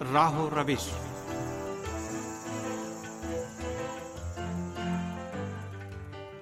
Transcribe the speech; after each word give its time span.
راہو 0.00 0.50
روش 0.50 0.88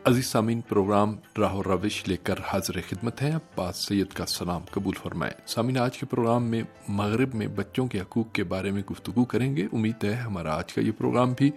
عزیز 0.04 0.26
سامین 0.26 0.60
پروگرام 0.60 1.16
راہ 1.38 1.54
و 1.54 1.62
روش 1.62 2.08
لے 2.08 2.16
کر 2.16 2.34
حاضر 2.52 2.80
خدمت 2.88 3.22
ہے 3.22 3.30
عباس 3.30 3.76
سید 3.76 4.06
کا 4.06 4.26
سلام 4.26 4.60
قبول 4.70 4.94
فرمائے 5.02 5.32
سامین 5.46 5.78
آج 5.78 5.98
کے 5.98 6.06
پروگرام 6.06 6.44
میں 6.44 6.62
مغرب 6.88 7.34
میں 7.34 7.46
بچوں 7.46 7.86
کے 7.86 8.00
حقوق 8.00 8.32
کے 8.32 8.44
بارے 8.44 8.70
میں 8.70 8.82
گفتگو 8.90 9.24
کریں 9.24 9.56
گے۔ 9.56 9.66
امید 9.72 10.04
ہے 10.04 10.14
ہمارا 10.14 10.58
آج 10.58 10.72
کا 10.72 10.80
یہ 10.80 10.92
پروگرام 10.98 11.32
بھی 11.32 11.50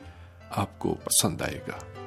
آپ 0.49 0.79
کو 0.79 0.93
پسند 0.93 1.41
آئے 1.41 1.59
گا۔ 1.67 2.04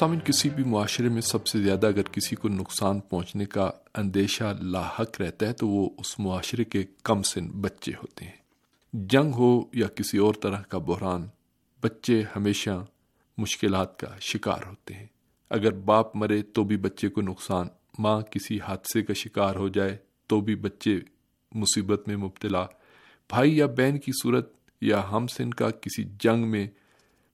سامن 0.00 0.18
کسی 0.24 0.48
بھی 0.48 0.64
معاشرے 0.64 1.08
میں 1.08 1.20
سب 1.20 1.46
سے 1.46 1.62
زیادہ 1.62 1.86
اگر 1.86 2.02
کسی 2.02 2.36
کو 2.36 2.48
نقصان 2.48 3.00
پہنچنے 3.00 3.44
کا 3.44 3.70
اندیشہ 3.94 4.56
لاحق 4.60 5.20
رہتا 5.20 5.46
ہے، 5.46 5.52
تو 5.52 5.68
وہ 5.68 5.90
اس 5.98 6.18
معاشرے 6.18 6.64
کے 6.64 6.84
کم 7.02 7.22
سن 7.22 7.48
بچے 7.48 7.92
ہوتے 7.92 8.24
ہیں۔ 8.24 8.36
جنگ 8.92 9.32
ہو 9.32 9.62
یا 9.72 9.86
کسی 9.86 10.18
اور 10.18 10.34
طرح 10.34 10.62
کا 10.62 10.78
بحران، 10.78 11.28
بچے 11.82 12.22
ہمیشہ 12.36 12.84
مشکلات 13.38 13.98
کا 13.98 14.06
شکار 14.20 14.66
ہوتے 14.66 14.94
ہیں۔ 14.94 15.06
اگر 15.50 15.72
باپ 15.72 16.16
مرے 16.16 16.42
تو 16.42 16.64
بھی 16.64 16.76
بچے 16.76 17.08
کو 17.08 17.20
نقصان، 17.20 17.66
ماں 17.98 18.20
کسی 18.20 18.60
حادثے 18.60 19.02
کا 19.02 19.12
شکار 19.12 19.56
ہو 19.56 19.68
جائے 19.68 19.96
تو 20.26 20.40
بھی 20.40 20.54
بچے 20.54 21.00
مصیبت 21.52 22.08
میں 22.08 22.16
مبتلا۔ 22.16 22.66
بھائی 23.28 23.56
یا 23.56 23.66
بہن 23.66 23.98
کی 23.98 24.12
صورت 24.22 24.52
یا 24.80 25.02
ہم 25.12 25.26
سن 25.26 25.50
کا 25.50 25.70
کسی 25.70 26.04
جنگ 26.18 26.50
میں 26.50 26.68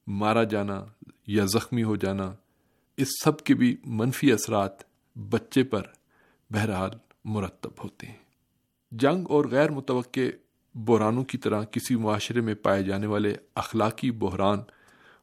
مارا 0.07 0.43
جانا 0.43 0.85
یا 1.27 1.45
زخمی 1.45 1.83
ہو 1.83 1.95
جانا 1.95 2.33
اس 2.97 3.07
سب 3.23 3.39
کے 3.39 3.53
بھی 3.53 3.77
منفی 3.85 4.31
اثرات 4.31 4.71
بچے 5.15 5.63
پر 5.63 5.81
بہرحال 6.51 6.89
مرتب 7.25 7.69
ہوتے 7.83 8.07
ہیں۔ 8.07 8.15
جنگ 8.91 9.25
اور 9.29 9.45
غیر 9.51 9.69
متوقع 9.69 10.19
بحرانوں 10.75 11.23
کی 11.23 11.37
طرح 11.37 11.63
کسی 11.63 11.95
معاشرے 11.95 12.41
میں 12.41 12.55
پائے 12.55 12.83
جانے 12.83 13.07
والے 13.07 13.33
اخلاقی 13.55 14.11
بحران 14.11 14.59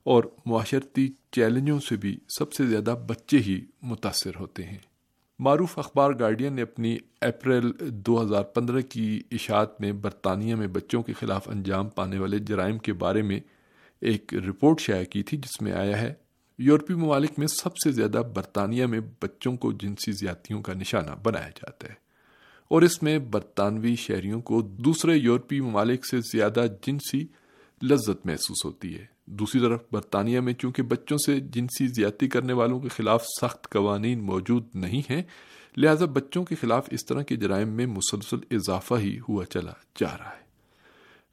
اور 0.05 0.25
معاشرتی 0.47 1.09
چیلنجوں 1.33 1.81
سے 1.81 1.97
بھی 1.97 2.19
سب 2.39 2.53
سے 2.53 2.67
زیادہ 2.67 2.95
بچے 3.07 3.39
ہی 3.39 3.61
متاثر 3.83 4.31
ہوتے 4.41 4.65
ہیں۔ 4.65 4.79
معروف 5.39 5.79
اخبار 5.79 6.11
گارڈین 6.19 6.53
نے 6.53 6.63
اپنی 6.63 6.99
اپریل 7.21 7.73
دو 7.81 8.23
ہزار 8.23 8.43
پندرہ 8.43 8.81
کی 8.81 9.23
اشاعت 9.31 9.81
میں 9.81 9.93
برطانیہ 9.93 10.55
میں 10.55 10.67
بچوں 10.67 11.03
کے 11.03 11.13
خلاف 11.13 11.49
انجام 11.49 11.89
پانے 11.89 12.19
والے 12.19 12.39
جرائم 12.39 12.79
کے 12.79 12.93
بارے 12.93 13.23
میں 13.23 13.41
ایک 14.01 14.35
رپورٹ 14.35 14.81
شائع 14.81 15.05
کی 15.05 15.23
تھی 15.23 15.39
جس 15.39 15.63
میں 15.63 15.73
آیا 15.73 16.01
ہے 16.03 16.15
یورپی 16.59 16.95
ممالک 16.95 17.31
میں 17.39 17.47
سب 17.47 17.77
سے 17.77 17.93
زیادہ 17.93 18.23
برطانیہ 18.35 18.87
میں 18.87 19.01
بچوں 19.23 19.57
کو 19.57 19.73
جنسی 19.73 20.13
زیادتیوں 20.13 20.63
کا 20.63 20.75
نشانہ 20.75 21.11
بنایا 21.23 21.49
جاتا 21.49 21.89
ہے۔ 21.89 21.95
اور 22.69 22.83
اس 22.83 23.03
میں 23.03 23.19
برطانوی 23.19 23.97
شہریوں 23.97 24.41
کو 24.41 24.63
دوسرے 24.63 25.17
یورپی 25.17 25.61
ممالک 25.61 26.07
سے 26.07 26.21
زیادہ 26.21 26.67
جنسی 26.87 27.27
لذت 27.83 28.27
محسوس 28.27 28.65
ہوتی 28.65 28.99
ہے۔ 28.99 29.07
دوسری 29.27 29.61
طرف، 29.61 29.83
برطانیہ 29.93 30.41
میں 30.41 30.53
چونکہ 30.53 30.83
بچوں 30.83 31.19
سے 31.19 31.41
جنسی 31.41 31.87
زیادتی 31.87 32.29
کرنے 32.29 32.53
والوں 32.53 32.81
کے 32.81 32.89
خلاف 32.89 33.25
سخت 33.41 33.69
قوانین 33.69 34.23
موجود 34.23 34.67
نہیں 34.75 35.03
ہیں، 35.11 35.23
لہذا 35.77 36.07
بچوں 36.07 36.45
کے 36.45 36.55
خلاف 36.55 36.89
اس 36.91 37.07
طرح 37.07 37.23
کے 37.23 37.37
جرائم 37.37 37.69
میں 37.69 37.87
مسلسل 37.87 38.37
اضافہ 38.51 38.95
ہی 38.99 39.19
ہوا 39.29 39.45
چلا 39.45 39.73
جا 40.01 40.19
رہا 40.19 40.31
ہے۔ 40.31 40.45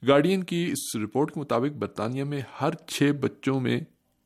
گارڈین 0.08 0.44
کی 0.44 0.72
اس 0.72 0.95
رپورٹ 0.95 1.33
کے 1.33 1.39
مطابق 1.39 1.77
برطانیہ 1.77 2.23
میں 2.23 2.42
ہر 2.61 2.73
چھ 2.88 3.11
بچوں 3.22 3.59
میں 3.59 3.81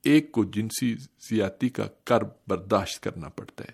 ایک 0.05 0.31
کو 0.31 0.43
جنسی 0.43 0.95
زیادتی 1.29 1.69
کا 1.69 1.83
کر 2.03 2.19
برداشت 2.47 3.03
کرنا 3.03 3.29
پڑتا 3.29 3.63
ہے، 3.63 3.71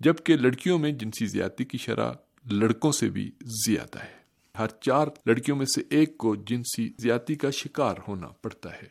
جبکہ 0.00 0.36
لڑکیوں 0.36 0.78
میں 0.78 0.92
جنسی 0.92 1.26
زیادتی 1.26 1.64
کی 1.64 1.78
شرح 1.78 2.12
لڑکوں 2.50 2.92
سے 2.92 3.10
بھی 3.10 3.30
زیادہ 3.66 3.98
ہے۔ 3.98 4.24
ہر 4.58 4.66
چار 4.80 5.06
لڑکیوں 5.26 5.56
میں 5.56 5.66
سے 5.66 5.82
ایک 5.90 6.18
کو 6.18 6.36
جنسی 6.36 6.92
زیادتی 6.98 7.34
کا 7.34 7.50
شکار 7.50 7.94
ہونا 8.08 8.28
پڑتا 8.28 8.72
ہے۔ 8.72 8.86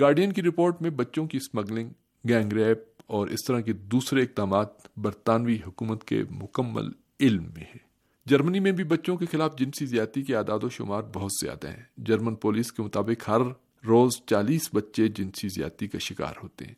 گارڈین 0.00 0.32
کی 0.32 0.42
رپورٹ 0.42 0.82
میں 0.82 0.90
بچوں 0.90 1.26
کی 1.26 1.36
اسمگلنگ، 1.36 1.88
گینگ 2.28 2.52
ریپ 2.52 2.78
اور 3.06 3.26
اس 3.26 3.44
طرح 3.48 3.60
کے 3.60 3.72
دوسرے 3.72 4.22
اقدامات 4.22 4.98
برطانوی 4.98 5.58
حکومت 5.66 6.04
کے 6.04 6.22
مکمل 6.30 6.90
علم 7.20 7.42
میں 7.42 7.64
ہیں۔ 7.64 7.86
جرمنی 8.26 8.60
میں 8.60 8.72
بھی 8.72 8.84
بچوں 8.84 9.16
کے 9.16 9.26
خلاف 9.26 9.58
جنسی 9.58 9.86
زیادتی 9.86 10.22
کے 10.22 10.36
اعداد 10.36 10.64
و 10.64 10.68
شمار 10.68 11.02
بہت 11.14 11.30
زیادہ 11.44 11.68
ہیں۔ 11.68 11.82
جرمن 11.96 12.34
پولیس 12.34 12.72
کے 12.72 12.82
مطابق 12.82 13.28
ہر 13.28 13.40
روز 13.86 14.12
چالیس 14.26 14.68
بچے 14.72 15.08
جنسی 15.08 15.48
زیادتی 15.48 15.86
کا 15.86 15.98
شکار 15.98 16.34
ہوتے 16.42 16.64
ہیں۔ 16.64 16.74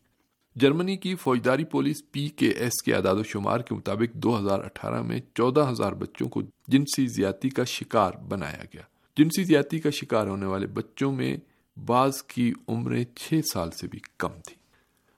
جرمنی 0.56 0.96
کی 0.96 1.14
فوجداری 1.14 1.64
پولیس 1.64 1.96
پی 2.12 2.28
کے 2.28 2.48
ایس 2.48 2.82
کے 2.82 2.94
اعداد 2.94 3.14
و 3.14 3.22
شمار 3.22 3.60
کے 3.60 3.74
مطابق 3.74 4.14
دو 4.14 4.38
ہزار 4.38 4.64
اٹھارہ 4.64 5.02
میں 5.02 5.20
چودہ 5.34 5.66
ہزار 5.70 5.92
بچوں 5.92 6.28
کو 6.28 6.42
جنسی 6.68 7.06
زیادتی 7.06 7.48
کا 7.48 7.64
شکار 7.64 8.12
بنایا 8.28 8.64
گیا۔ 8.74 8.82
جنسی 9.16 9.44
زیادتی 9.44 9.78
کا 9.78 9.90
شکار 9.90 10.26
ہونے 10.26 10.46
والے 10.46 10.66
بچوں 10.66 11.12
میں 11.12 11.36
بعض 11.86 12.22
کی 12.22 12.52
عمریں 12.68 13.04
چھ 13.14 13.40
سال 13.52 13.70
سے 13.70 13.86
بھی 13.86 13.98
کم 14.18 14.32
تھی 14.46 14.54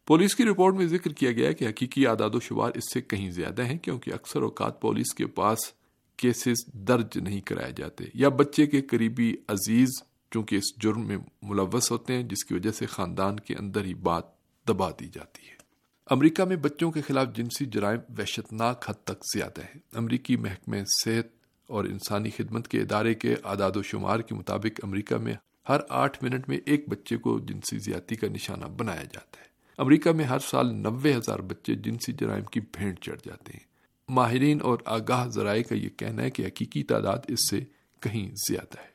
پولیس 0.07 0.35
کی 0.35 0.45
رپورٹ 0.45 0.75
میں 0.75 0.87
ذکر 0.87 1.13
کیا 1.13 1.33
گیا 1.33 1.53
کہ 1.53 1.69
حقیقی 1.69 2.07
اعداد 2.07 2.31
و 2.35 2.41
شمار 2.41 2.71
اس 2.75 2.93
سے 2.95 3.01
کہیں 3.01 3.31
زیادہ 3.31 3.65
ہیں 3.65 3.79
کیونکہ 3.79 4.15
اکثر 4.15 4.43
اوقات 4.43 4.81
پولیس 4.81 5.15
کے 5.15 5.27
پاس 5.27 5.59
کیسز 6.17 6.67
درج 6.73 7.19
نہیں 7.19 7.41
کرائے 7.41 7.73
جاتے 7.77 8.05
یا 8.15 8.29
بچے 8.29 8.67
کے 8.67 8.81
قریبی 8.81 9.37
عزیز 9.49 9.89
چونکہ 10.31 10.57
اس 10.57 10.83
جرم 10.83 11.07
میں 11.07 11.17
ملوث 11.43 11.91
ہوتے 11.91 12.13
ہیں، 12.13 12.23
جس 12.23 12.45
کی 12.45 12.55
وجہ 12.55 12.71
سے 12.71 12.87
خاندان 12.87 13.41
کے 13.41 13.55
اندر 13.55 13.85
ہی 13.85 13.95
بات 13.95 14.25
دبا 14.69 14.91
دی 14.91 15.07
جاتی 15.07 15.49
ہے۔ 15.49 15.61
امریکہ 16.11 16.45
میں 16.45 16.57
بچوں 16.57 16.91
کے 16.91 17.03
خلاف 17.03 17.27
جنسی 17.35 17.67
جرائم 17.67 18.01
وحشتناک 18.19 18.91
حد 18.91 19.05
تک 19.05 19.37
زیادہ 19.37 19.61
ہے 19.61 19.79
امریکی 19.95 20.37
محکمہ 20.37 20.77
صحت 21.05 21.27
اور 21.67 21.85
انسانی 21.85 22.31
خدمت 22.31 22.69
کے 22.69 22.81
ادارے 22.81 23.15
کے 23.15 23.35
اعداد 23.45 23.77
و 23.77 23.83
شمار 23.83 24.21
کے 24.21 24.35
مطابق 24.35 24.81
امریکہ 24.83 25.17
میں 25.17 25.35
ہر 25.69 25.81
آٹھ 25.89 26.25
منٹ 26.25 26.49
میں 26.49 26.59
ایک 26.67 26.89
بچے 26.89 27.17
کو 27.17 27.39
جنسی 27.39 27.79
زیادتی 27.79 28.17
کا 28.17 28.27
نشانہ 28.29 28.65
بنایا 28.65 29.03
جاتا 29.03 29.41
ہے۔ 29.41 29.47
امریکہ 29.79 30.13
میں 30.13 30.25
ہر 30.25 30.39
سال 30.39 30.75
نوے 30.75 31.15
ہزار 31.15 31.39
بچے 31.39 31.75
جنسی 31.75 32.13
جرائم 32.13 32.45
کی 32.45 32.61
بھینٹ 32.61 33.01
چڑھ 33.01 33.21
جاتے 33.27 33.53
ہیں۔ 33.53 33.65
ماہرین 34.09 34.59
اور 34.63 34.79
آگاہ 34.85 35.27
ذرائع 35.27 35.63
کا 35.63 35.75
یہ 35.75 35.89
کہنا 35.89 36.23
ہے 36.23 36.31
کہ 36.31 36.47
حقیقی 36.47 36.83
تعداد 36.83 37.19
اس 37.29 37.51
سے 37.51 37.65
کہیں 38.01 38.31
زیادہ 38.31 38.81
ہے۔ 38.81 38.90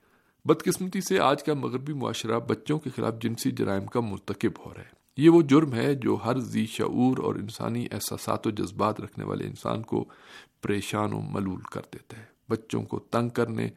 بدقسمتی 0.46 1.02
سے 1.02 1.20
آج 1.20 1.44
کا 1.44 1.54
مغربی 1.54 1.94
معاشرہ 1.94 2.40
بچوں 2.40 2.80
کے 2.80 2.90
خلاف 2.96 3.14
جنسی 3.22 3.52
جرائم 3.52 3.86
کا 3.86 4.00
مرتکب 4.00 4.66
ہو 4.66 4.74
رہا 4.74 4.82
ہے۔ 4.82 4.90
یہ 5.18 5.30
وہ 5.30 5.42
جرم 5.42 5.74
ہے 5.74 5.96
جو 5.96 6.18
ہر 6.26 6.40
ذی 6.40 6.66
شعور 6.66 7.18
اور 7.18 7.36
انسانی 7.36 7.88
احساسات 7.92 8.48
و 8.48 8.50
جذبات 8.50 9.02
رکھنے 9.02 9.26
والے 9.26 9.48
انسان 9.48 9.82
کو 9.82 10.06
پریشان 10.62 11.14
و 11.14 11.20
ملول 11.20 11.62
کر 11.62 11.82
دیتا 11.94 12.18
ہے۔ 12.18 12.26
بچوں 12.50 12.84
کو 12.84 13.00
تنگ 13.00 13.30
کرنے 13.30 13.70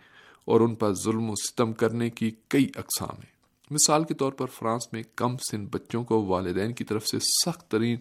اور 0.44 0.60
ان 0.60 0.74
پر 0.74 0.94
ظلم 0.94 1.30
و 1.30 1.34
ستم 1.34 1.72
کرنے 1.72 2.10
کی 2.10 2.30
کئی 2.48 2.68
اقسام 2.76 3.16
ہیں۔ 3.18 3.32
مثال 3.70 4.04
کے 4.04 4.14
طور 4.14 4.32
پر 4.32 4.46
فرانس 4.46 4.92
میں 4.92 5.02
کم 5.16 5.36
سن 5.50 5.66
بچوں 5.66 6.04
کو 6.04 6.24
والدین 6.24 6.72
کی 6.72 6.84
طرف 6.84 7.06
سے 7.06 7.18
سخت 7.18 7.70
ترین 7.70 7.96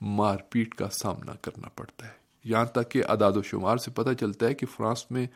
مار 0.00 0.38
پیٹ 0.50 0.74
کا 0.74 0.88
سامنا 0.88 1.32
کرنا 1.42 1.68
پڑتا 1.68 2.06
ہے۔ 2.06 2.12
یہاں 2.44 2.64
تک 2.64 2.90
کہ 2.90 3.02
اداد 3.08 3.32
و 3.36 3.42
شمار 3.42 3.76
سے 3.76 3.90
پتہ 3.90 4.10
چلتا 4.20 4.46
ہے 4.46 4.54
کہ 4.54 4.66
فرانس 4.66 5.10
میں 5.10 5.26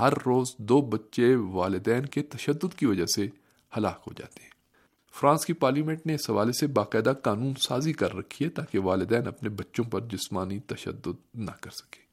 ہر 0.00 0.12
روز 0.26 0.46
دو 0.58 0.80
بچے 0.80 1.34
والدین 1.34 2.06
کے 2.06 2.22
تشدد 2.22 2.74
کی 2.74 2.86
وجہ 2.86 3.06
سے 3.06 3.28
ہلاک 3.76 4.02
ہو 4.06 4.12
جاتے 4.12 4.42
ہیں۔ 4.42 4.50
فرانس 5.14 5.46
کی 5.46 5.52
پارلیمنٹ 5.52 6.06
نے 6.06 6.14
اس 6.14 6.30
حوالے 6.30 6.52
سے 6.52 6.66
باقاعدہ 6.66 7.12
قانون 7.22 7.54
سازی 7.68 7.92
کر 7.92 8.14
رکھی 8.14 8.44
ہے 8.44 8.50
تاکہ 8.50 8.78
والدین 8.78 9.26
اپنے 9.26 9.48
بچوں 9.48 9.84
پر 9.84 10.00
جسمانی 10.00 10.60
تشدد 10.60 11.34
نہ 11.34 11.50
کر 11.60 11.70
سکے 11.70 12.06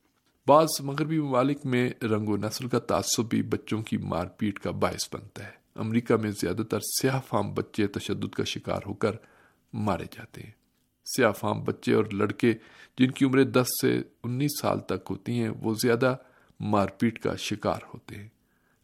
بعض 0.48 0.68
مغربی 0.80 1.20
ممالک 1.20 1.66
میں 1.66 1.90
رنگ 2.04 2.30
و 2.30 2.38
نسل 2.38 2.68
کا 2.68 2.80
تعصب 2.80 3.30
بھی 3.30 3.42
بچوں 3.42 3.82
کی 3.82 3.98
مار 3.98 4.26
پیٹ 4.26 4.60
کا 4.60 4.72
باعث 4.72 5.14
بنتا 5.14 5.44
ہے۔ 5.44 5.52
امریکہ 5.76 6.16
میں 6.16 6.32
زیادہ 6.32 6.62
تر 6.62 6.80
سیاہ 6.80 7.20
فام 7.28 7.54
بچے 7.54 7.88
تشدد 7.88 8.34
کا 8.34 8.44
شکار 8.44 8.80
ہو 8.86 8.94
کر 8.94 9.12
مارے 9.74 10.06
جاتے 10.12 10.42
ہیں۔ 10.42 10.52
سیاہ 11.06 11.32
فام 11.32 11.64
بچے 11.64 11.94
اور 11.94 12.06
لڑکے 12.12 12.54
جن 12.98 13.12
کی 13.12 13.26
عمریں 13.26 13.46
دس 13.46 13.68
سے 13.82 14.02
انیس 14.24 14.52
سال 14.62 14.80
تک 14.80 15.08
ہوتی 15.10 15.40
ہیں، 15.40 15.50
وہ 15.50 15.74
زیادہ 15.74 16.16
مار 16.60 16.88
پیٹ 16.88 17.20
کا 17.20 17.36
شکار 17.36 17.80
ہوتے 17.94 18.16
ہیں۔ 18.16 18.28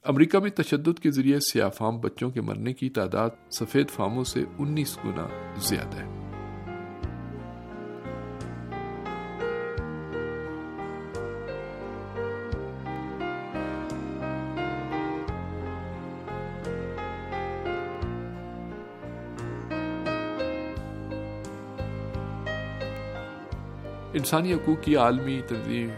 امریکہ 0.03 0.39
میں 0.39 0.49
تشدد 0.49 0.99
کے 0.99 1.11
ذریعے 1.11 1.39
سیاہ 1.39 1.69
فام 1.69 1.99
بچوں 1.99 2.31
کے 2.31 2.41
مرنے 2.41 2.73
کی 2.73 2.89
تعداد 2.89 3.29
سفید 3.51 3.89
فاموں 3.89 4.23
سے 4.23 4.43
انیس 4.57 4.97
گنا 5.05 5.27
زیادہ 5.55 5.97
ہے۔ 5.97 6.29
انسانی 24.13 24.53
حقوق 24.53 24.83
کی 24.83 24.95
عالمی 24.95 25.41
تنظیم 25.47 25.89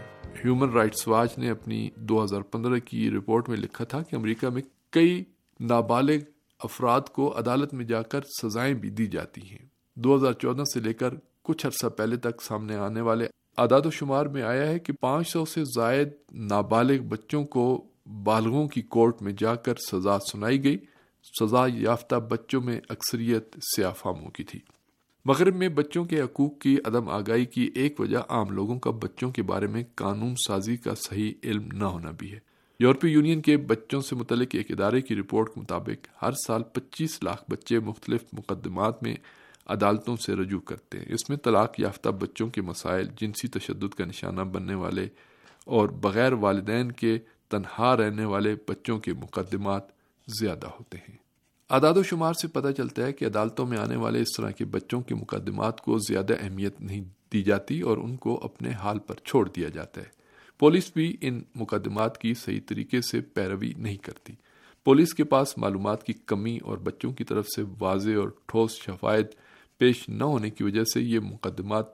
ہیومن 0.44 0.70
رائٹس 0.70 1.08
واچ 1.08 1.38
نے 1.38 1.50
اپنی 1.50 1.90
دو 1.96 2.24
ہزار 2.24 2.40
پندرہ 2.40 2.78
کی 2.78 3.10
رپورٹ 3.10 3.48
میں 3.48 3.56
لکھا 3.56 3.84
تھا 3.84 4.02
کہ 4.02 4.16
امریکہ 4.16 4.48
میں 4.48 4.62
کئی 4.90 5.24
نابالغ 5.60 6.16
افراد 6.58 7.00
کو 7.00 7.38
عدالت 7.38 7.74
میں 7.74 7.84
جا 7.84 8.02
کر 8.02 8.20
سزائیں 8.42 8.74
بھی 8.74 8.90
دی 8.90 9.06
جاتی 9.06 9.40
ہیں۔ 9.50 9.66
دو 9.94 10.16
ہزار 10.16 10.32
چودہ 10.32 10.64
سے 10.64 10.80
لے 10.80 10.92
کر 10.92 11.14
کچھ 11.42 11.66
عرصہ 11.66 11.86
پہلے 11.86 12.16
تک 12.16 12.42
سامنے 12.42 12.76
آنے 12.76 13.00
والے 13.00 13.26
اعداد 13.56 13.80
و 13.84 13.90
شمار 13.90 14.26
میں 14.26 14.42
آیا 14.42 14.66
ہے 14.66 14.78
کہ 14.78 14.92
پانچ 14.92 15.28
سو 15.28 15.44
سے 15.44 15.64
زائد 15.64 16.08
نابالغ 16.32 17.02
بچوں 17.02 17.44
کو 17.44 17.84
بالغوں 18.24 18.68
کی 18.68 18.82
کورٹ 18.82 19.22
میں 19.22 19.32
جا 19.38 19.54
کر 19.54 19.74
سزا 19.90 20.18
سنائی 20.18 20.64
گئی۔ 20.64 20.78
سزا 21.40 21.66
یافتہ 21.74 22.14
بچوں 22.14 22.60
میں 22.60 22.80
اکثریت 22.88 23.56
سیافاموں 23.76 24.30
کی 24.30 24.44
تھی۔ 24.44 24.60
مغرب 25.24 25.56
میں 25.56 25.68
بچوں 25.68 26.04
کے 26.04 26.20
حقوق 26.20 26.58
کی 26.58 26.76
عدم 26.84 27.08
آگاہی 27.08 27.44
کی 27.44 27.70
ایک 27.74 28.00
وجہ 28.00 28.18
عام 28.28 28.50
لوگوں 28.50 28.78
کا 28.78 28.90
بچوں 28.90 29.30
کے 29.30 29.42
بارے 29.42 29.66
میں 29.66 29.84
قانون 29.94 30.34
سازی 30.46 30.76
کا 30.76 30.94
صحیح 30.94 31.32
علم 31.44 31.68
نہ 31.72 31.84
ہونا 31.84 32.10
بھی 32.10 32.32
ہے۔ 32.32 32.38
یورپی 32.80 33.08
یونین 33.08 33.40
کے 33.40 33.56
بچوں 33.56 34.00
سے 34.00 34.14
متعلق 34.14 34.48
ایک 34.52 34.70
ادارے 34.70 35.00
کی 35.00 35.16
رپورٹ 35.16 35.54
کے 35.54 35.60
مطابق 35.60 36.22
ہر 36.22 36.30
سال 36.46 36.62
پچیس 36.62 37.22
لاکھ 37.22 37.44
بچے 37.50 37.78
مختلف 37.78 38.24
مقدمات 38.32 39.02
میں 39.02 39.16
عدالتوں 39.66 40.16
سے 40.16 40.34
رجوع 40.34 40.60
کرتے 40.60 40.98
ہیں۔ 40.98 41.06
اس 41.08 41.28
میں 41.28 41.38
طلاق 41.38 41.80
یافتہ 41.80 42.08
بچوں 42.08 42.48
کے 42.48 42.62
مسائل، 42.62 43.08
جنسی 43.20 43.48
تشدد 43.48 43.94
کا 43.94 44.04
نشانہ 44.04 44.40
بننے 44.40 44.74
والے 44.74 45.06
اور 45.64 45.88
بغیر 45.88 46.32
والدین 46.32 46.92
کے 46.92 47.18
تنہا 47.48 47.96
رہنے 47.96 48.24
والے 48.24 48.54
بچوں 48.68 48.98
کے 48.98 49.12
مقدمات 49.12 49.82
زیادہ 50.40 50.66
ہوتے 50.66 50.98
ہیں۔ 50.98 51.16
اعداد 51.72 51.94
و 51.96 52.02
شمار 52.02 52.32
سے 52.32 52.48
پتہ 52.48 52.72
چلتا 52.76 53.06
ہے 53.06 53.12
کہ 53.12 53.24
عدالتوں 53.24 53.66
میں 53.66 53.78
آنے 53.78 53.96
والے 53.96 54.20
اس 54.20 54.28
طرح 54.36 54.50
کے 54.50 54.64
بچوں 54.64 55.00
کے 55.00 55.14
مقدمات 55.14 55.80
کو 55.80 55.98
زیادہ 55.98 56.34
اہمیت 56.40 56.80
نہیں 56.80 57.00
دی 57.32 57.42
جاتی 57.42 57.80
اور 57.80 57.96
ان 57.96 58.16
کو 58.16 58.40
اپنے 58.44 58.70
حال 58.70 58.98
پر 58.98 59.14
چھوڑ 59.24 59.48
دیا 59.48 59.68
جاتا 59.68 60.00
ہے۔ 60.00 60.06
پولیس 60.58 60.92
بھی 60.94 61.16
ان 61.20 61.42
مقدمات 61.54 62.18
کی 62.18 62.34
صحیح 62.34 62.60
طریقے 62.66 63.00
سے 63.00 63.20
پیروی 63.20 63.72
نہیں 63.76 63.96
کرتی۔ 63.96 64.32
پولیس 64.84 65.14
کے 65.14 65.24
پاس 65.24 65.58
معلومات 65.58 66.04
کی 66.04 66.12
کمی 66.12 66.58
اور 66.62 66.78
بچوں 66.78 67.12
کی 67.12 67.24
طرف 67.24 67.46
سے 67.56 67.62
واضح 67.78 68.18
اور 68.20 68.28
ٹھوس 68.46 68.72
شفایت 68.72 69.34
پیش 69.78 70.08
نہ 70.08 70.24
ہونے 70.24 70.50
کی 70.50 70.64
وجہ 70.64 70.84
سے 70.84 71.00
یہ 71.00 71.20
مقدمات 71.20 71.86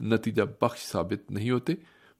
نتیجہ 0.00 0.42
بخش 0.60 0.80
ثابت 0.80 1.30
نہیں 1.30 1.50
ہوتے۔ 1.50 1.72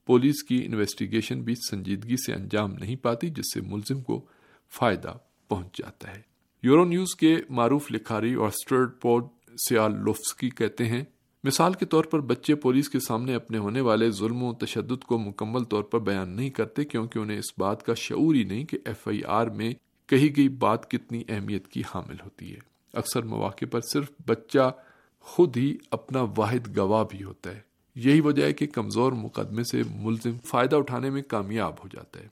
پولیس 0.06 0.42
کی 0.42 0.64
انویسٹیگیشن 0.64 1.42
بھی 1.42 1.54
سنجیدگی 1.70 2.16
سے 2.16 2.32
انجام 2.32 2.72
نہیں 2.72 2.96
پاتی، 2.96 3.28
جس 3.28 3.54
سے 3.54 3.60
ملزم 3.60 4.00
کو 4.00 4.26
فائدہ 4.70 5.12
پہنچ 5.48 5.78
جاتا 5.78 6.16
ہے۔ 6.16 6.31
یورو 6.62 6.84
نیوز 6.84 7.14
کے 7.14 7.36
معروف 7.48 7.92
لکھاری 7.92 8.34
اور 8.34 8.84
پورڈ 9.00 9.24
سیال 9.68 9.94
لوفسکی 9.98 10.50
کہتے 10.50 10.84
ہیں، 10.84 11.04
مثال 11.44 11.72
کے 11.72 11.86
طور 11.86 12.04
پر 12.04 12.20
بچے 12.20 12.54
پولیس 12.54 12.88
کے 12.88 13.00
سامنے 13.00 13.34
اپنے 13.34 13.58
ہونے 13.58 13.80
والے 13.80 14.10
ظلم 14.10 14.42
و 14.42 14.54
تشدد 14.54 15.04
کو 15.04 15.18
مکمل 15.18 15.64
طور 15.64 15.82
پر 15.82 15.98
بیان 15.98 16.28
نہیں 16.28 16.50
کرتے 16.50 16.84
کیونکہ 16.84 17.18
انہیں 17.18 17.38
اس 17.38 17.58
بات 17.58 17.82
کا 17.82 17.94
شعور 17.94 18.34
ہی 18.34 18.44
نہیں 18.44 18.64
کہ 18.64 18.78
ایف 18.84 19.08
آئی 19.08 19.24
آر 19.24 19.46
میں 19.46 19.72
کہی 20.06 20.36
گئی 20.36 20.48
بات 20.48 20.90
کتنی 20.90 21.22
اہمیت 21.28 21.68
کی 21.68 21.82
حامل 21.94 22.16
ہوتی 22.24 22.52
ہے۔ 22.52 22.58
اکثر 22.94 23.22
مواقع 23.22 23.64
پر 23.70 23.80
صرف 23.80 24.10
بچہ 24.26 24.72
خود 25.20 25.56
ہی 25.56 25.76
اپنا 25.90 26.24
واحد 26.36 26.76
گواہ 26.76 27.04
بھی 27.10 27.24
ہوتا 27.24 27.50
ہے۔ 27.50 27.60
یہی 27.94 28.20
وجہ 28.20 28.42
ہے 28.42 28.52
کہ 28.52 28.66
کمزور 28.66 29.12
مقدمے 29.12 29.64
سے 29.64 29.82
ملزم 29.94 30.38
فائدہ 30.44 30.76
اٹھانے 30.76 31.10
میں 31.10 31.22
کامیاب 31.22 31.72
ہو 31.72 31.88
جاتا 31.88 32.20
ہے۔ 32.20 32.28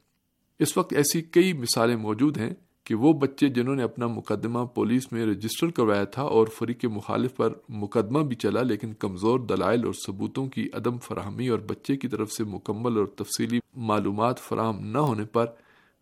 اس 0.58 0.76
وقت 0.76 0.92
ایسی 0.92 1.22
کئی 1.22 1.52
مثالیں 1.52 1.96
موجود 1.96 2.38
ہیں 2.38 2.50
کہ 2.90 2.96
وہ 2.96 3.12
بچے 3.12 3.48
جنہوں 3.48 3.74
نے 3.76 3.82
اپنا 3.82 4.06
مقدمہ 4.06 4.58
پولیس 4.74 5.12
میں 5.12 5.26
رجسٹر 5.26 5.70
کروایا 5.70 6.04
تھا 6.04 6.22
اور 6.22 6.46
فریق 6.46 6.84
مخالف 6.84 7.36
پر 7.36 7.52
مقدمہ 7.68 8.18
بھی 8.18 8.36
چلا، 8.36 8.62
لیکن 8.62 8.92
کمزور 8.94 9.40
دلائل 9.40 9.84
اور 9.84 9.92
ثبوتوں 10.06 10.46
کی 10.46 10.68
عدم 10.72 10.98
فراہمی 10.98 11.48
اور 11.48 11.58
بچے 11.58 11.96
کی 11.96 12.08
طرف 12.08 12.32
سے 12.32 12.44
مکمل 12.44 12.98
اور 12.98 13.06
تفصیلی 13.06 13.60
معلومات 13.76 14.38
فراہم 14.38 14.86
نہ 14.86 14.98
ہونے 14.98 15.24
پر 15.24 15.46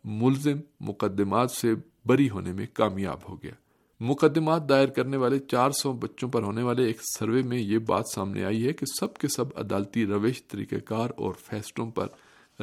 ملزم 0.04 0.60
مقدمات 0.80 1.50
سے 1.50 1.74
بری 2.06 2.30
ہونے 2.30 2.52
میں 2.52 2.66
کامیاب 2.72 3.18
ہو 3.28 3.36
گیا۔ 3.42 3.52
مقدمات 4.00 4.68
دائر 4.68 4.88
کرنے 4.88 5.16
والے 5.16 5.38
چار 5.38 5.70
سو 5.70 5.92
بچوں 5.92 6.28
پر 6.28 6.42
ہونے 6.42 6.62
والے 6.62 6.84
ایک 6.84 7.00
سروے 7.18 7.42
میں 7.42 7.58
یہ 7.58 7.78
بات 7.78 8.04
سامنے 8.14 8.44
آئی 8.44 8.66
ہے 8.66 8.72
کہ 8.72 8.86
سب 9.00 9.16
کے 9.16 9.28
سب 9.28 9.44
عدالتی 9.56 10.06
روش، 10.06 10.46
طریقہ 10.46 10.76
کار 10.84 11.10
اور 11.16 11.32
فیصلوں 11.32 11.90
پر 11.90 12.06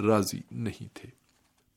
راضی 0.01 0.39
نہیں 0.51 0.88
تھے۔ 0.94 1.25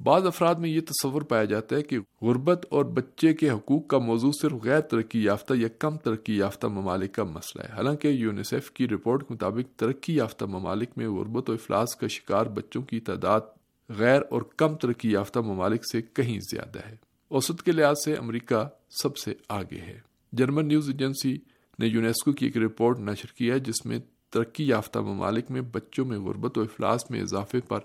بعض 0.01 0.27
افراد 0.27 0.55
میں 0.55 0.69
یہ 0.69 0.81
تصور 0.81 1.23
پایا 1.23 1.45
جاتا 1.45 1.77
ہے 1.77 1.83
کہ 1.83 1.99
غربت 2.23 2.67
اور 2.71 2.85
بچے 2.85 3.35
کے 3.35 3.51
حقوق 3.51 3.87
کا 3.87 3.99
موضوع 3.99 4.31
صرف 4.43 4.53
غیر 4.63 4.81
ترقی 4.81 5.25
یافتہ 5.25 5.55
یا 5.55 5.69
کم 5.79 5.97
ترقی 5.97 6.37
یافتہ 6.37 6.67
ممالک 6.67 7.15
کا 7.15 7.25
مسئلہ 7.25 7.63
ہے۔ 7.63 7.73
حالانکہ 7.73 8.09
یونیسیف 8.09 8.71
کی 8.71 8.89
رپورٹ 8.89 9.29
کے 9.29 9.35
مطابق 9.35 9.79
ترقی 9.79 10.17
یافتہ 10.17 10.45
ممالک 10.45 10.91
میں 10.97 11.09
غربت 11.09 11.51
و 11.51 11.53
افلاس 11.53 11.97
کا 11.97 12.07
شکار 12.07 12.47
بچوں 12.47 12.83
کی 12.83 13.01
تعداد 13.01 13.41
غیر 13.89 14.23
اور 14.31 14.43
کم 14.57 14.77
ترقی 14.77 15.13
یافتہ 15.13 15.39
ممالک 15.39 15.81
سے 15.93 16.03
کہیں 16.03 16.41
زیادہ 16.41 16.79
ہے۔ 16.89 16.97
اوسط 17.29 17.63
کے 17.63 17.73
لحاظ 17.73 17.97
سے 18.05 18.15
امریکہ 18.15 18.69
سب 19.03 19.17
سے 19.17 19.35
آگے 19.49 19.79
ہے۔ 19.79 20.01
جرمن 20.33 20.69
نیوز 20.69 20.89
ایجنسی 20.89 21.39
نے 21.79 21.87
یونیسکو 21.87 22.33
کی 22.33 22.47
ایک 22.47 22.57
رپورٹ 22.57 22.99
نشر 22.99 23.37
کی 23.37 23.51
ہے 23.51 23.59
جس 23.59 23.87
میں 23.87 23.99
ترقی 24.31 24.67
یافتہ 24.67 24.99
ممالک 24.99 25.51
میں 25.51 25.61
بچوں 25.61 26.05
میں 26.05 26.19
غربت 26.19 26.59
و 26.59 26.61
افلاس 26.61 27.11
میں 27.11 27.21
اضافے 27.21 27.61
پر 27.61 27.79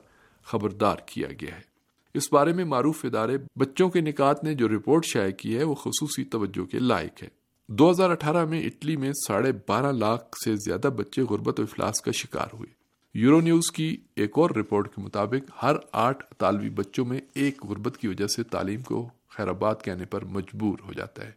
خبردار 0.43 0.95
کیا 1.05 1.27
گیا 1.41 1.55
ہے۔ 1.55 1.72
اس 2.13 2.33
بارے 2.33 2.53
میں 2.53 2.65
معروف 2.65 3.05
ادارے 3.05 3.37
بچوں 3.55 3.89
کے 3.89 4.01
نکات 4.01 4.43
نے 4.43 4.53
جو 4.53 4.67
رپورٹ 4.67 5.05
شائع 5.05 5.31
کی 5.31 5.57
ہے 5.57 5.63
وہ 5.63 5.75
خصوصی 5.75 6.23
توجہ 6.23 6.65
کے 6.65 6.79
لائق 6.79 7.23
ہے۔ 7.23 7.27
دو 7.67 7.91
ہزار 7.91 8.09
اٹھارہ 8.09 8.45
میں 8.45 8.65
اٹلی 8.65 8.97
میں 8.97 9.11
ساڑھے 9.27 9.51
بارہ 9.67 9.91
لاکھ 9.91 10.37
سے 10.45 10.55
زیادہ 10.55 10.87
بچے 10.87 11.21
غربت 11.21 11.59
و 11.59 11.63
افلاس 11.63 12.01
کا 12.01 12.11
شکار 12.11 12.47
ہوئے۔ 12.53 12.73
یورو 13.13 13.41
نیوز 13.41 13.71
کی 13.71 13.97
ایک 14.15 14.31
اور 14.35 14.49
رپورٹ 14.49 14.95
کے 14.95 15.01
مطابق 15.01 15.51
ہر 15.63 15.75
آٹھ 15.91 16.23
طالبی 16.37 16.69
بچوں 16.69 17.05
میں 17.05 17.19
ایک 17.33 17.65
غربت 17.65 17.97
کی 17.97 18.07
وجہ 18.07 18.27
سے 18.27 18.43
تعلیم 18.43 18.81
کو 18.81 19.09
خیر 19.29 19.47
آباد 19.47 19.75
کہنے 19.83 20.05
پر 20.05 20.25
مجبور 20.25 20.77
ہو 20.87 20.93
جاتا 20.93 21.25
ہے۔ 21.25 21.31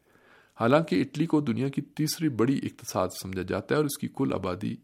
حالانکہ 0.61 1.01
اٹلی 1.01 1.27
کو 1.27 1.41
دنیا 1.41 1.69
کی 1.69 1.83
تیسری 1.83 2.29
بڑی 2.29 2.61
اقتصاد 2.63 3.09
سمجھا 3.23 3.43
جاتا 3.43 3.75
ہے 3.75 3.77
اور 3.77 3.85
اس 3.85 3.99
کی 3.99 4.09
کل 4.17 4.31
آبادی 4.35 4.77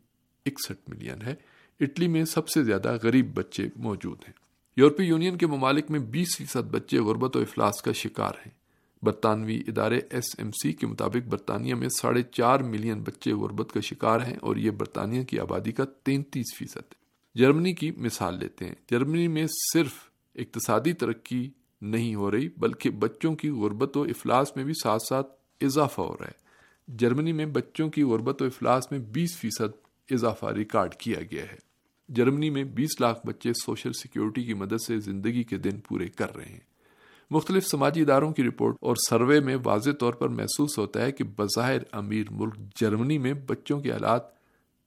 اکسٹھ 0.47 0.91
ملین 0.91 1.23
ہے۔ 1.23 1.35
اٹلی 1.81 2.09
میں 2.09 2.25
سب 2.25 2.49
سے 2.49 2.65
زیادہ 2.65 2.97
غریب 3.03 3.35
بچے 3.35 3.69
موجود 3.77 4.19
ہیں۔ 4.29 4.42
یورپی 4.77 5.05
یونین 5.05 5.37
کے 5.37 5.47
ممالک 5.47 5.91
میں 5.91 6.01
بیس 6.01 6.37
فیصد 6.37 6.71
بچے 6.71 6.99
غربت 6.99 7.37
و 7.37 7.41
افلاس 7.41 7.83
کا 7.83 7.93
شکار 7.93 8.33
ہیں۔ 8.47 8.51
برطانوی 9.03 9.63
ادارے 9.67 10.01
ایس 10.11 10.25
ایم 10.39 10.51
سی 10.51 10.73
کے 10.73 10.87
مطابق 10.87 11.29
برطانیہ 11.29 11.75
میں 11.75 11.89
ساڑھے 11.89 12.23
چار 12.23 12.61
ملین 12.61 13.03
بچے 13.03 13.33
غربت 13.33 13.73
کا 13.73 13.81
شکار 13.81 14.21
ہیں 14.21 14.37
اور 14.41 14.57
یہ 14.57 14.71
برطانیہ 14.71 15.23
کی 15.23 15.39
آبادی 15.39 15.73
کا 15.73 15.85
تینتیس 15.85 16.57
فیصد 16.59 16.77
ہے۔ 16.77 16.95
جرمنی 17.35 17.73
کی 17.75 17.91
مثال 17.91 18.39
لیتے 18.39 18.67
ہیں۔ 18.67 18.75
جرمنی 18.91 19.29
میں 19.29 19.47
صرف 19.73 19.93
اقتصادی 20.35 20.93
ترقی 20.93 21.51
نہیں 21.81 22.15
ہو 22.15 22.31
رہی، 22.31 22.49
بلکہ 22.57 22.91
بچوں 22.91 23.35
کی 23.35 23.49
غربت 23.49 23.97
و 23.97 24.03
افلاس 24.03 24.57
میں 24.57 24.65
بھی 24.65 24.75
ساتھ 24.83 25.03
ساتھ 25.09 25.27
اضافہ 25.61 26.01
ہو 26.01 26.17
رہا 26.21 26.27
ہے۔ 26.27 26.43
جرمنی 26.97 27.33
میں 27.33 27.47
بچوں 27.47 27.91
کی 27.91 28.03
غربت 28.03 28.43
و 28.43 28.45
افلاس 28.45 28.91
میں 28.91 28.99
بیس 28.99 29.37
فیصد 29.37 29.87
اضافہ 30.11 30.47
ریکارڈ 30.47 30.95
کیا 30.95 31.21
گیا 31.31 31.43
ہے۔ 31.43 31.72
جرمنی 32.15 32.51
میں 32.51 32.65
بیس 32.65 33.01
لاکھ 33.01 33.27
بچے 33.27 33.53
سوشل 33.65 33.93
سیکیورٹی 33.93 34.45
کی 34.45 34.55
مدد 34.55 34.85
سے 34.87 35.01
زندگی 35.01 35.43
کے 35.43 35.57
دن 35.57 35.81
پورے 35.89 36.07
کر 36.07 36.37
رہے 36.37 36.45
ہیں۔ 36.45 36.61
مختلف 37.31 37.67
سماجی 37.67 38.01
اداروں 38.01 38.33
کی 38.33 38.43
رپورٹ 38.43 38.77
اور 38.81 38.97
سروے 39.09 39.41
میں 39.41 39.57
واضح 39.65 39.91
طور 39.91 40.13
پر 40.13 40.29
محسوس 40.29 40.79
ہوتا 40.79 41.03
ہے 41.03 41.13
کہ 41.13 41.25
بظاہر 41.25 41.79
امیر 41.93 42.25
ملک 42.31 42.55
جرمنی 42.77 43.19
میں 43.19 43.33
بچوں 43.33 43.81
کے 43.81 43.93
حالات 43.93 44.23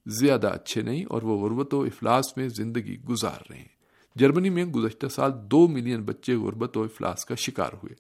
زیادہ 0.06 0.48
اچھے 0.48 0.82
نہیں 0.82 1.06
اور 1.10 1.22
وہ 1.22 1.46
غربت 1.46 1.74
و 1.74 1.82
افلاس 1.82 2.38
میں 2.38 2.48
زندگی 2.48 2.98
گزار 3.10 3.44
رہے 3.50 3.58
ہیں۔ 3.58 3.76
جرمنی 4.16 4.50
میں 4.50 4.66
گزشتہ 4.66 5.08
سال 5.08 5.32
دو 5.52 5.68
ملین 5.68 6.02
بچے 6.02 6.36
غربت 6.36 6.78
و 6.78 6.84
افلاس 6.84 7.26
کا 7.26 7.36
شکار 7.36 7.74
ہوئے۔ 7.74 7.96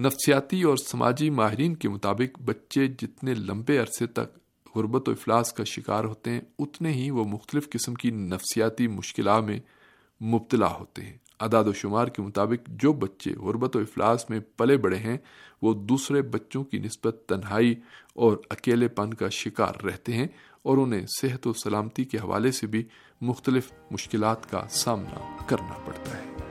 نفسیاتی 0.00 0.62
اور 0.62 0.76
سماجی 0.76 1.30
ماہرین 1.30 1.74
کے 1.74 1.88
مطابق 1.88 2.38
بچے 2.44 2.86
جتنے 2.86 3.34
لمبے 3.34 3.78
عرصے 3.78 4.06
تک 4.06 4.38
غربت 4.76 5.08
و 5.08 5.12
افلاس 5.12 5.52
کا 5.52 5.64
شکار 5.64 6.04
ہوتے 6.04 6.30
ہیں، 6.30 6.40
اتنے 6.58 6.92
ہی 6.92 7.10
وہ 7.10 7.24
مختلف 7.24 7.70
قسم 7.70 7.94
کی 7.94 8.10
نفسیاتی 8.10 8.88
مشکلات 8.88 9.42
میں 9.42 9.60
مبتلا 10.22 10.74
ہوتے 10.74 11.02
ہیں۔ 11.02 11.18
اعداد 11.40 11.64
و 11.64 11.72
شمار 11.72 12.06
کے 12.06 12.22
مطابق 12.22 12.68
جو 12.68 12.92
بچے 12.92 13.34
غربت 13.34 13.76
و 13.76 13.78
افلاس 13.78 14.30
میں 14.30 14.40
پلے 14.56 14.76
بڑے 14.76 14.96
ہیں، 14.96 15.18
وہ 15.62 15.74
دوسرے 15.74 16.22
بچوں 16.22 16.64
کی 16.64 16.78
نسبت 16.78 17.24
تنہائی 17.26 17.74
اور 18.14 18.36
اکیلے 18.50 18.88
پن 18.88 19.14
کا 19.14 19.28
شکار 19.28 19.84
رہتے 19.84 20.12
ہیں 20.12 20.26
اور 20.62 20.76
انہیں 20.76 21.06
صحت 21.20 21.46
و 21.46 21.52
سلامتی 21.52 22.04
کے 22.04 22.18
حوالے 22.18 22.52
سے 22.52 22.66
بھی 22.66 22.84
مختلف 23.20 23.72
مشکلات 23.90 24.50
کا 24.50 24.64
سامنا 24.70 25.36
کرنا 25.46 25.74
پڑتا 25.84 26.18
ہے۔ 26.18 26.47